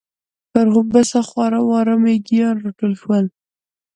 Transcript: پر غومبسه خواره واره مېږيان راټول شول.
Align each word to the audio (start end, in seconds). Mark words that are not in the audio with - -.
پر 0.51 0.67
غومبسه 0.73 1.19
خواره 1.27 1.59
واره 1.69 1.95
مېږيان 2.03 2.55
راټول 2.65 2.93
شول. 3.01 3.25